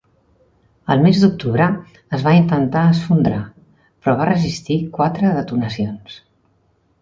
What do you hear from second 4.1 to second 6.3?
va resistir quatre detonacions.